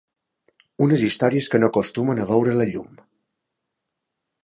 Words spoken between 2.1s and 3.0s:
a veure la llum.